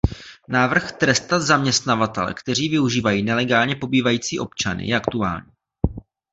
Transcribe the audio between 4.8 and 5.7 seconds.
je aktuální.